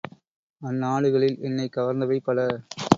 அந்நாடுகளில் 0.61 1.39
என்னைக் 1.39 1.77
கவர்ந்தவை 1.77 2.19
பல. 2.23 2.39